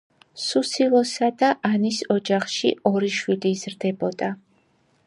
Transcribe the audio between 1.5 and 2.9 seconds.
ანის ოჯახში